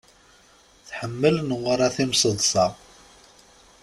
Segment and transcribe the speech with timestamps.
[0.87, 2.67] Tḥemmel Newwara timseḍṣa.